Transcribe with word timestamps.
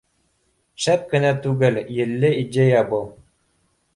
Шәп 0.85 1.03
кенә 1.11 1.33
түгел, 1.43 1.77
елле 1.99 2.33
идея 2.39 2.83
был 2.95 3.05